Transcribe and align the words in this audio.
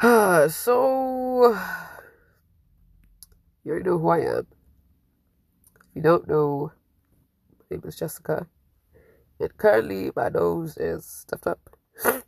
so, 0.48 1.54
you 3.62 3.70
already 3.70 3.84
know 3.84 3.98
who 3.98 4.08
I 4.08 4.20
am. 4.20 4.46
If 5.76 5.96
you 5.96 6.00
don't 6.00 6.26
know, 6.26 6.72
my 7.52 7.76
name 7.76 7.82
is 7.84 7.96
Jessica. 7.96 8.46
And 9.38 9.54
currently, 9.58 10.10
my 10.16 10.30
nose 10.30 10.78
is 10.78 11.04
stuffed 11.04 11.46
up. 11.46 11.76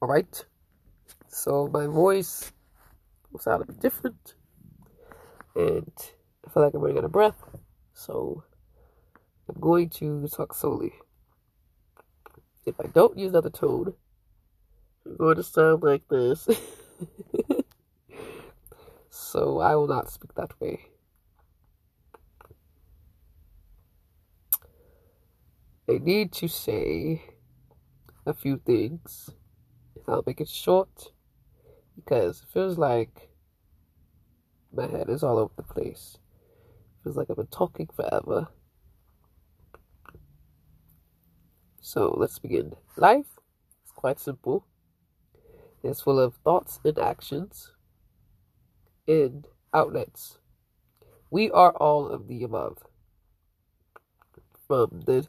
Alright? 0.00 0.44
So, 1.26 1.68
my 1.72 1.86
voice 1.86 2.52
will 3.32 3.40
sound 3.40 3.62
a 3.62 3.66
bit 3.66 3.80
different. 3.80 4.34
And 5.56 5.90
I 6.46 6.50
feel 6.50 6.62
like 6.62 6.74
I'm 6.74 6.82
running 6.82 6.98
out 6.98 7.04
of 7.04 7.10
breath. 7.10 7.42
So, 7.94 8.44
I'm 9.48 9.60
going 9.60 9.90
to 9.98 10.28
talk 10.28 10.54
slowly. 10.54 10.92
If 12.64 12.78
I 12.78 12.86
don't 12.86 13.18
use 13.18 13.30
another 13.30 13.50
tone, 13.50 13.94
going 15.18 15.36
to 15.36 15.42
sound 15.42 15.82
like 15.82 16.06
this. 16.08 16.48
so 19.10 19.60
I 19.60 19.74
will 19.74 19.86
not 19.86 20.10
speak 20.10 20.34
that 20.34 20.58
way. 20.60 20.80
I 25.88 25.98
need 25.98 26.32
to 26.34 26.48
say 26.48 27.22
a 28.24 28.32
few 28.32 28.56
things. 28.56 29.30
I'll 30.08 30.24
make 30.26 30.40
it 30.40 30.48
short 30.48 31.12
because 31.94 32.42
it 32.42 32.48
feels 32.52 32.78
like 32.78 33.30
my 34.72 34.86
head 34.86 35.08
is 35.08 35.22
all 35.22 35.38
over 35.38 35.52
the 35.56 35.62
place. 35.62 36.16
It 36.16 37.04
feels 37.04 37.16
like 37.16 37.28
I've 37.30 37.36
been 37.36 37.46
talking 37.46 37.88
forever. 37.94 38.48
So 41.80 42.14
let's 42.16 42.38
begin. 42.38 42.72
Life 42.96 43.26
is 43.84 43.92
quite 43.94 44.18
simple. 44.18 44.66
It's 45.84 46.00
full 46.00 46.18
of 46.18 46.36
thoughts 46.36 46.80
and 46.82 46.98
actions 46.98 47.72
and 49.06 49.46
outlets. 49.74 50.38
We 51.30 51.50
are 51.50 51.72
all 51.72 52.08
of 52.08 52.26
the 52.26 52.42
above. 52.42 52.78
From 54.66 55.02
the 55.04 55.28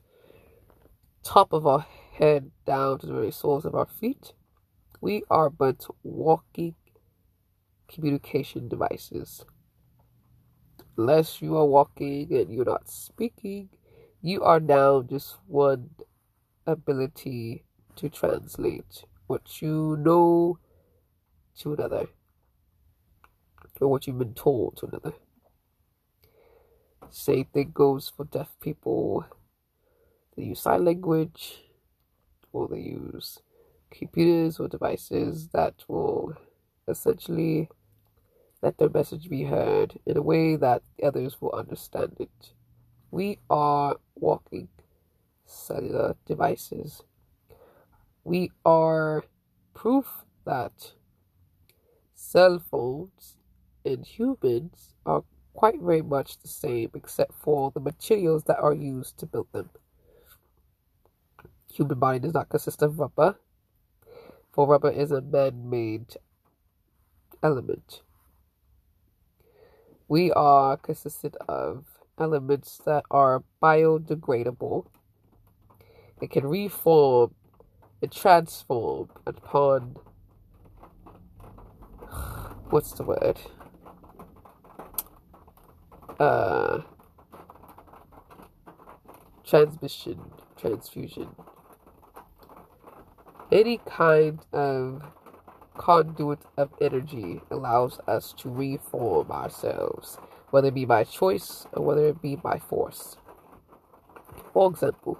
top 1.23 1.51
of 1.51 1.67
our 1.67 1.85
head 2.13 2.51
down 2.65 2.99
to 2.99 3.07
the 3.07 3.13
very 3.13 3.31
soles 3.31 3.65
of 3.65 3.75
our 3.75 3.85
feet, 3.85 4.31
we 5.01 5.23
are 5.29 5.49
but 5.49 5.87
walking 6.03 6.75
communication 7.89 8.69
devices. 8.69 9.43
Unless 10.95 11.41
you 11.41 11.57
are 11.57 11.65
walking 11.65 12.33
and 12.33 12.49
you're 12.49 12.63
not 12.63 12.89
speaking, 12.89 13.71
you 14.21 14.41
are 14.41 14.61
now 14.61 15.01
just 15.01 15.35
one 15.47 15.89
ability 16.65 17.65
to 17.97 18.07
translate 18.07 19.03
what 19.27 19.61
you 19.61 19.97
know 19.99 20.59
to 21.59 21.73
another, 21.73 22.07
or 23.79 23.87
what 23.87 24.07
you've 24.07 24.19
been 24.19 24.33
told 24.33 24.77
to 24.77 24.87
another. 24.87 25.13
Same 27.09 27.45
thing 27.45 27.71
goes 27.73 28.11
for 28.15 28.25
deaf 28.25 28.55
people. 28.59 29.25
They 30.35 30.43
use 30.43 30.61
sign 30.61 30.85
language, 30.85 31.63
or 32.51 32.67
they 32.67 32.79
use 32.79 33.39
computers 33.89 34.59
or 34.59 34.67
devices 34.67 35.47
that 35.49 35.83
will 35.87 36.35
essentially 36.87 37.69
let 38.61 38.77
their 38.77 38.89
message 38.89 39.29
be 39.29 39.43
heard 39.43 39.99
in 40.05 40.17
a 40.17 40.21
way 40.21 40.55
that 40.55 40.81
others 41.01 41.39
will 41.39 41.51
understand 41.53 42.17
it. 42.19 42.53
We 43.11 43.39
are 43.49 43.95
walking 44.15 44.67
cellular 45.45 46.15
devices. 46.25 47.03
We 48.25 48.51
are 48.65 49.23
proof 49.75 50.25
that 50.45 50.93
cell 52.15 52.59
phones 52.59 53.37
and 53.85 54.03
humans 54.03 54.95
are 55.05 55.23
quite 55.53 55.79
very 55.79 56.01
much 56.01 56.39
the 56.39 56.47
same, 56.47 56.89
except 56.95 57.33
for 57.35 57.71
the 57.71 57.79
materials 57.79 58.43
that 58.45 58.59
are 58.59 58.73
used 58.73 59.19
to 59.19 59.27
build 59.27 59.47
them. 59.51 59.69
Human 61.71 61.99
body 61.99 62.19
does 62.19 62.33
not 62.33 62.49
consist 62.49 62.81
of 62.81 62.99
rubber, 62.99 63.35
for 64.51 64.67
rubber 64.67 64.89
is 64.89 65.11
a 65.11 65.21
man-made 65.21 66.17
element. 67.43 68.01
We 70.07 70.31
are 70.31 70.77
consisted 70.77 71.37
of 71.47 71.85
elements 72.17 72.81
that 72.85 73.03
are 73.11 73.43
biodegradable 73.61 74.87
it 76.21 76.31
can 76.31 76.47
reform 76.47 77.35
and 78.01 78.11
transform 78.11 79.09
upon 79.25 79.97
what's 82.69 82.91
the 82.93 83.03
word? 83.03 83.39
Uh 86.19 86.81
transmission, 89.45 90.19
transfusion. 90.57 91.29
Any 93.51 93.77
kind 93.85 94.39
of 94.51 95.03
conduit 95.77 96.39
of 96.57 96.69
energy 96.81 97.41
allows 97.51 97.99
us 98.07 98.33
to 98.39 98.49
reform 98.49 99.31
ourselves, 99.31 100.17
whether 100.49 100.69
it 100.69 100.73
be 100.73 100.85
by 100.85 101.03
choice 101.03 101.67
or 101.73 101.85
whether 101.85 102.07
it 102.07 102.21
be 102.21 102.35
by 102.35 102.57
force. 102.57 103.17
For 104.53 104.69
example, 104.71 105.17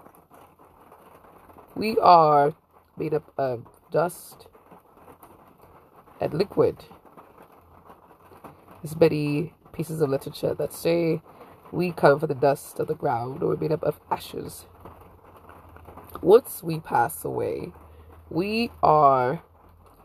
we 1.75 1.97
are 1.99 2.53
made 2.97 3.13
up 3.13 3.31
of 3.37 3.65
dust 3.91 4.47
and 6.19 6.33
liquid. 6.33 6.85
There's 8.81 8.95
many 8.95 9.53
pieces 9.73 10.01
of 10.01 10.09
literature 10.09 10.53
that 10.53 10.73
say 10.73 11.21
we 11.71 11.91
come 11.91 12.19
from 12.19 12.27
the 12.27 12.35
dust 12.35 12.79
of 12.79 12.87
the 12.87 12.95
ground 12.95 13.43
or 13.43 13.49
we're 13.49 13.57
made 13.57 13.71
up 13.71 13.83
of 13.83 13.99
ashes. 14.09 14.65
Once 16.21 16.63
we 16.63 16.79
pass 16.79 17.25
away, 17.25 17.73
we 18.29 18.71
are 18.81 19.43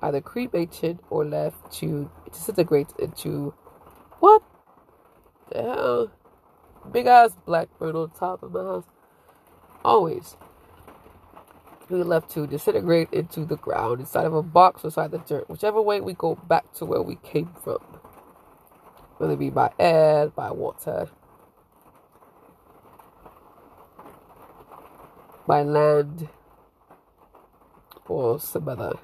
either 0.02 0.20
cremated 0.20 0.98
or 1.10 1.24
left 1.24 1.70
to 1.72 2.10
disintegrate 2.32 2.92
into 2.98 3.54
what 4.18 4.42
the 5.50 5.62
hell? 5.62 6.12
Big 6.90 7.06
ass 7.06 7.36
black 7.46 7.68
bird 7.78 7.94
on 7.94 8.10
top 8.10 8.42
of 8.42 8.52
my 8.52 8.60
house. 8.62 8.84
Always 9.84 10.36
we 11.90 12.02
left 12.02 12.30
to 12.30 12.46
disintegrate 12.46 13.12
into 13.12 13.44
the 13.44 13.56
ground 13.56 14.00
inside 14.00 14.26
of 14.26 14.34
a 14.34 14.42
box 14.42 14.84
inside 14.84 15.10
the 15.10 15.18
dirt. 15.18 15.48
Whichever 15.50 15.82
way 15.82 16.00
we 16.00 16.14
go 16.14 16.36
back 16.36 16.72
to 16.74 16.84
where 16.84 17.02
we 17.02 17.16
came 17.16 17.50
from. 17.62 17.78
Whether 19.18 19.34
it 19.34 19.38
be 19.38 19.50
by 19.50 19.72
air, 19.78 20.28
by 20.28 20.50
water, 20.52 21.08
by 25.46 25.62
land, 25.62 26.28
or 28.06 28.40
some 28.40 28.68
other. 28.68 28.94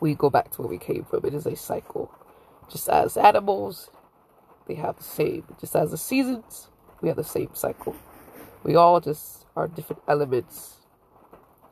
We 0.00 0.14
go 0.14 0.30
back 0.30 0.50
to 0.52 0.62
where 0.62 0.70
we 0.70 0.78
came 0.78 1.04
from. 1.04 1.24
It 1.24 1.34
is 1.34 1.46
a 1.46 1.54
cycle. 1.54 2.10
Just 2.70 2.88
as 2.88 3.16
animals, 3.16 3.90
they 4.66 4.74
have 4.74 4.96
the 4.96 5.04
same. 5.04 5.44
Just 5.60 5.76
as 5.76 5.90
the 5.90 5.98
seasons, 5.98 6.68
we 7.00 7.08
have 7.08 7.16
the 7.16 7.24
same 7.24 7.50
cycle. 7.54 7.94
We 8.62 8.74
all 8.74 9.00
just 9.00 9.46
are 9.54 9.68
different 9.68 10.02
elements 10.08 10.83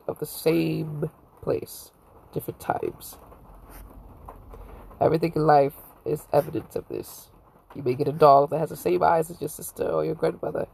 of 0.07 0.19
the 0.19 0.25
same 0.25 1.09
place, 1.41 1.91
different 2.33 2.59
times. 2.59 3.17
Everything 5.01 5.33
in 5.35 5.45
life 5.47 5.75
is 6.05 6.27
evidence 6.33 6.75
of 6.75 6.87
this. 6.89 7.29
You 7.75 7.83
may 7.83 7.93
get 7.95 8.07
a 8.07 8.13
dog 8.13 8.49
that 8.51 8.59
has 8.59 8.69
the 8.69 8.77
same 8.77 9.03
eyes 9.03 9.29
as 9.31 9.41
your 9.41 9.49
sister 9.49 9.83
or 9.85 10.05
your 10.05 10.15
grandmother, 10.15 10.67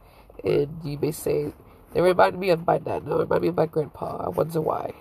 and 0.44 0.80
you 0.84 0.98
may 1.00 1.12
say, 1.12 1.52
They 1.92 2.00
remind 2.00 2.38
me 2.40 2.50
of 2.50 2.66
my 2.66 2.78
dad, 2.78 3.06
no, 3.06 3.18
remind 3.18 3.42
me 3.42 3.48
of 3.48 3.56
my 3.56 3.66
grandpa. 3.66 4.18
I 4.26 4.28
wonder 4.30 4.60
why. 4.60 4.94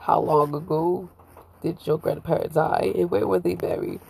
How 0.00 0.20
long 0.20 0.54
ago 0.54 1.10
did 1.62 1.86
your 1.86 1.98
grandparents 1.98 2.54
die, 2.56 2.92
and 2.96 3.10
where 3.10 3.26
were 3.26 3.40
they 3.40 3.54
buried? 3.56 4.00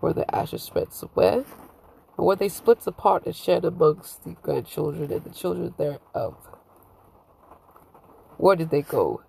Were 0.00 0.12
the 0.12 0.32
ashes 0.34 0.62
spread 0.62 0.92
somewhere? 0.92 1.44
Or 2.18 2.26
were 2.26 2.36
they 2.36 2.48
split 2.48 2.86
apart 2.86 3.26
and 3.26 3.36
shared 3.36 3.64
amongst 3.64 4.24
the 4.24 4.36
grandchildren 4.42 5.12
and 5.12 5.24
the 5.24 5.30
children 5.30 5.74
thereof? 5.78 6.57
Where 8.38 8.54
did 8.54 8.70
they 8.70 8.82
go? 8.82 9.22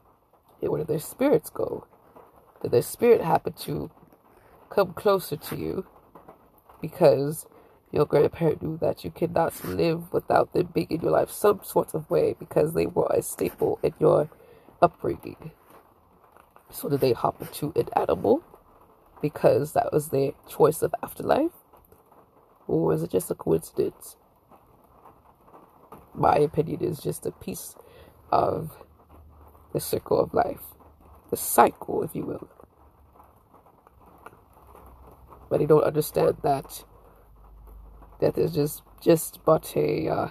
Where 0.60 0.78
did 0.78 0.88
their 0.88 1.00
spirits 1.00 1.50
go? 1.50 1.88
Did 2.62 2.72
their 2.72 2.84
spirit 2.84 3.22
happen 3.22 3.54
to 3.64 3.90
come 4.70 4.94
closer 4.94 5.36
to 5.36 5.56
you 5.56 5.88
because 6.80 7.48
your 7.92 8.06
grandparent 8.06 8.62
knew 8.62 8.78
that 8.78 9.04
you 9.04 9.10
cannot 9.10 9.66
live 9.66 10.14
without 10.14 10.54
them 10.54 10.70
being 10.74 10.88
in 10.92 11.02
your 11.02 11.12
life 11.12 11.32
some 11.32 11.62
sort 11.64 11.96
of 11.96 12.08
way 12.12 12.36
because 12.38 12.74
they 12.74 12.86
were 12.86 13.08
a 13.10 13.24
staple 13.24 13.80
in 13.82 13.96
your 14.00 14.30
upbringing. 14.80 15.52
So 16.70 16.88
did 16.88 17.02
they 17.02 17.14
hop 17.14 17.42
into 17.42 17.74
an 17.76 17.90
animal 17.96 18.44
because 19.24 19.74
that 19.74 19.92
was 19.92 20.10
their 20.10 20.34
choice 20.48 20.84
of 20.84 20.94
afterlife? 21.02 21.52
Or 22.68 22.86
was 22.86 23.02
it 23.02 23.10
just 23.10 23.32
a 23.32 23.36
coincidence? 23.36 24.18
My 26.14 26.36
opinion 26.36 26.84
is 26.84 27.00
just 27.00 27.26
a 27.26 27.32
piece 27.32 27.76
of 28.32 28.78
the 29.74 29.80
circle 29.82 30.20
of 30.20 30.34
life. 30.34 30.64
the 31.30 31.38
cycle, 31.38 32.04
if 32.04 32.16
you 32.16 32.26
will. 32.26 32.50
But 35.50 35.60
they 35.60 35.68
don't 35.68 35.84
understand 35.84 36.38
that 36.44 36.86
death 38.20 38.38
is 38.38 38.54
just 38.54 38.84
just 39.02 39.40
but 39.46 39.74
a 39.78 40.10
uh, 40.10 40.30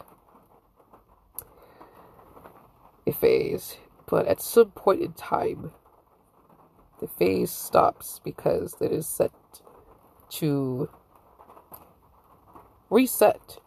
a 3.07 3.13
phase. 3.13 3.79
But 4.07 4.27
at 4.27 4.43
some 4.43 4.73
point 4.73 5.03
in 5.03 5.13
time, 5.15 5.73
the 7.01 7.09
phase 7.09 7.51
stops 7.53 8.21
because 8.25 8.77
it 8.81 8.93
is 8.93 9.07
set 9.09 9.33
to 10.31 10.91
reset 12.91 13.59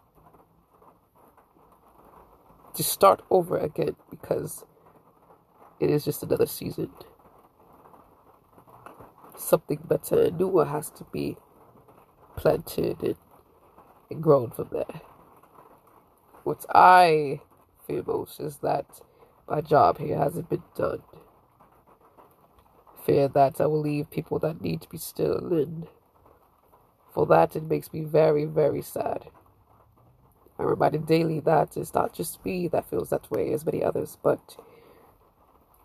to 2.76 2.84
start 2.84 3.24
over 3.32 3.58
again 3.58 3.96
because 4.12 4.66
it 5.82 5.90
is 5.90 6.06
just 6.06 6.22
another 6.22 6.46
season. 6.46 6.92
Something 9.36 9.80
better 9.84 10.22
and 10.22 10.38
newer 10.38 10.66
has 10.66 10.92
to 10.92 11.06
be 11.12 11.38
planted 12.38 13.02
and, 13.02 13.16
and 14.12 14.22
grown 14.22 14.52
from 14.52 14.70
there. 14.72 15.02
What 16.44 16.66
I 16.74 17.42
fear 17.88 18.04
most 18.06 18.40
is 18.40 18.58
that 18.58 19.02
my 19.50 19.62
job 19.62 19.98
here 19.98 20.18
hasn't 20.18 20.50
been 20.50 20.64
done. 20.76 21.02
Fear 23.04 23.30
that 23.30 23.60
I 23.60 23.66
will 23.66 23.82
leave 23.82 24.12
people 24.12 24.38
that 24.40 24.62
need 24.62 24.82
to 24.82 24.90
be 24.90 25.00
still, 25.00 25.52
and 25.52 25.88
for 27.12 27.26
that 27.26 27.56
it 27.56 27.64
makes 27.64 27.92
me 27.92 28.04
very, 28.04 28.46
very 28.46 28.84
sad. 28.84 29.30
I'm 30.60 30.68
reminded 30.68 31.08
daily 31.08 31.40
that 31.40 31.76
it's 31.76 31.96
not 31.96 32.14
just 32.14 32.46
me 32.46 32.68
that 32.68 32.88
feels 32.88 33.10
that 33.10 33.32
way, 33.32 33.52
as 33.52 33.66
many 33.66 33.84
others, 33.84 34.18
but 34.22 34.56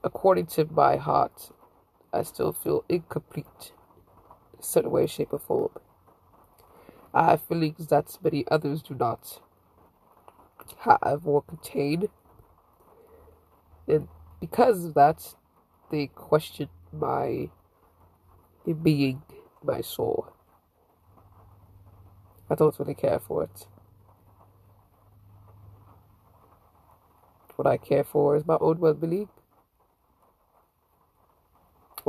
according 0.06 0.46
to 0.46 0.64
my 0.64 0.96
heart, 0.96 1.50
I 2.12 2.22
still 2.22 2.52
feel 2.52 2.84
incomplete 2.88 3.72
in 4.54 4.60
a 4.60 4.62
certain 4.62 4.90
way, 4.92 5.06
shape, 5.06 5.32
or 5.32 5.38
form. 5.40 5.72
I 7.12 7.30
have 7.30 7.42
feelings 7.42 7.88
that 7.88 8.16
many 8.22 8.46
others 8.48 8.82
do 8.82 8.94
not 8.94 9.40
have 10.80 11.26
or 11.26 11.42
contain. 11.42 12.08
And 13.88 14.08
because 14.40 14.84
of 14.84 14.94
that, 14.94 15.34
they 15.90 16.06
question 16.06 16.68
my 16.92 17.50
being, 18.82 19.22
my 19.62 19.80
soul. 19.80 20.32
I 22.48 22.54
don't 22.54 22.78
really 22.78 22.94
care 22.94 23.18
for 23.18 23.44
it. 23.44 23.66
What 27.56 27.66
I 27.66 27.76
care 27.78 28.04
for 28.04 28.36
is 28.36 28.46
my 28.46 28.58
own 28.60 28.78
well 28.78 28.94
being. 28.94 29.28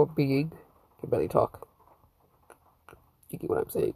Being. 0.05 0.51
Can 0.99 1.09
barely 1.09 1.27
talk. 1.27 1.67
You 3.29 3.39
get 3.39 3.49
what 3.49 3.59
I'm 3.59 3.69
saying. 3.69 3.93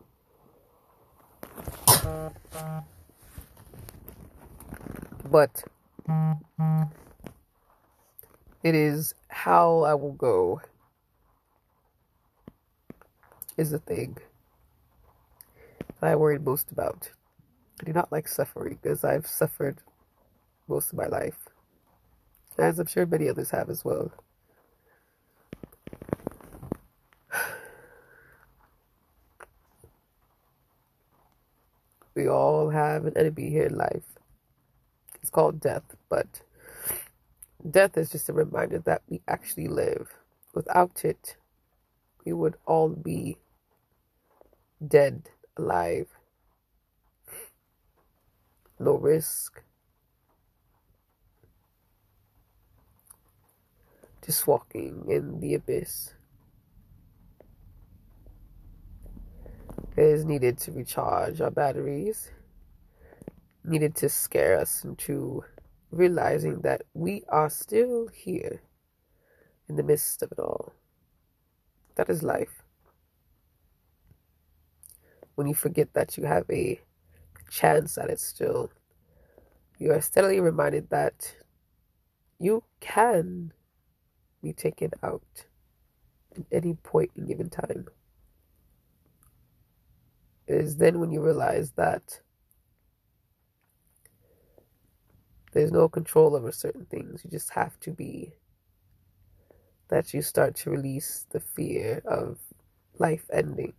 But 5.30 5.64
it 8.64 8.76
is 8.76 9.14
how 9.30 9.82
I 9.84 9.94
will 9.94 10.14
go 10.14 10.62
is 13.58 13.72
the 13.72 13.80
thing 13.80 14.18
that 16.00 16.12
I 16.12 16.16
worry 16.16 16.40
most 16.40 16.72
about. 16.72 17.12
I 17.82 17.86
do 17.86 17.94
not 17.94 18.12
like 18.12 18.28
suffering 18.28 18.78
because 18.82 19.04
I've 19.04 19.28
suffered 19.28 19.78
most 20.68 20.92
of 20.92 20.98
my 20.98 21.08
life, 21.08 21.48
as 22.58 22.80
I'm 22.80 22.88
sure 22.88 23.06
many 23.06 23.30
others 23.30 23.52
have 23.52 23.70
as 23.70 23.86
well. 23.86 24.12
We 32.22 32.30
all 32.30 32.70
have 32.70 33.08
an 33.08 33.18
enemy 33.18 33.50
here 33.50 33.66
in 33.66 33.76
life. 33.76 34.04
It's 35.24 35.32
called 35.32 35.60
death, 35.60 35.96
but 36.08 36.44
death 37.68 37.98
is 37.98 38.12
just 38.12 38.30
a 38.30 38.34
reminder 38.34 38.78
that 38.86 39.02
we 39.10 39.22
actually 39.28 39.68
live. 39.68 40.08
Without 40.54 41.04
it, 41.04 41.36
we 42.24 42.34
would 42.34 42.58
all 42.68 42.90
be 42.90 43.40
dead, 44.88 45.30
alive. 45.58 46.10
No 48.80 48.94
risk, 48.94 49.64
just 54.24 54.46
walking 54.46 55.06
in 55.10 55.40
the 55.40 55.56
abyss. 55.56 56.14
Is 60.02 60.26
needed 60.26 60.58
to 60.60 60.72
recharge 60.72 61.42
our 61.42 61.52
batteries, 61.52 62.32
needed 63.64 63.96
to 63.96 64.10
scare 64.10 64.60
us 64.60 64.84
into 64.84 65.44
realizing 65.92 66.62
that 66.62 66.84
we 66.94 67.24
are 67.30 67.50
still 67.50 68.08
here 68.14 68.62
in 69.68 69.76
the 69.76 69.84
midst 69.84 70.24
of 70.24 70.32
it 70.32 70.40
all. 70.40 70.74
That 71.96 72.10
is 72.10 72.24
life. 72.24 72.64
When 75.36 75.48
you 75.48 75.54
forget 75.54 75.94
that 75.94 76.18
you 76.18 76.26
have 76.26 76.46
a 76.50 76.80
chance 77.50 77.98
at 77.98 78.10
it 78.10 78.20
still, 78.20 78.72
you 79.78 79.92
are 79.92 80.02
steadily 80.02 80.40
reminded 80.40 80.90
that 80.90 81.36
you 82.40 82.64
can 82.80 83.52
be 84.42 84.54
taken 84.54 84.92
out 85.04 85.46
at 86.36 86.44
any 86.52 86.74
point 86.74 87.12
in 87.16 87.28
given 87.28 87.50
time. 87.50 87.88
Is 90.52 90.78
then 90.78 91.00
when 91.00 91.12
you 91.12 91.22
realize 91.22 91.72
that 91.72 92.20
there's 95.54 95.72
no 95.72 95.88
control 95.90 96.36
over 96.36 96.52
certain 96.52 96.86
things. 96.86 97.22
You 97.24 97.30
just 97.30 97.50
have 97.52 97.80
to 97.82 97.92
be. 97.92 98.34
That 99.90 100.14
you 100.14 100.22
start 100.22 100.56
to 100.58 100.70
release 100.70 101.26
the 101.32 101.40
fear 101.40 102.02
of 102.06 102.40
life 102.98 103.26
ending. 103.32 103.74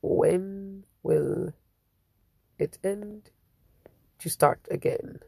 When 0.00 0.84
will 1.02 1.52
it 2.58 2.78
end? 2.84 3.30
to 4.18 4.28
start 4.28 4.60
again? 4.70 5.20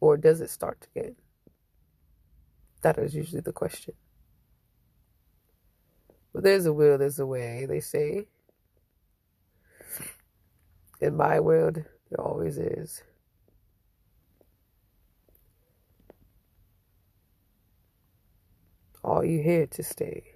Or 0.00 0.16
does 0.16 0.40
it 0.40 0.50
start 0.50 0.86
again? 0.94 1.16
That 2.84 2.98
is 2.98 3.16
usually 3.16 3.42
the 3.42 3.52
question. 3.54 3.94
But 6.34 6.44
there's 6.44 6.66
a 6.66 6.72
will, 6.72 6.98
there's 6.98 7.18
a 7.20 7.26
way, 7.26 7.66
they 7.66 7.80
say. 7.80 8.28
In 11.00 11.16
my 11.16 11.40
world, 11.40 11.76
there 11.76 12.20
always 12.20 12.58
is. 12.58 13.02
Are 19.04 19.24
you 19.24 19.42
here 19.42 19.66
to 19.68 19.82
stay? 19.82 20.33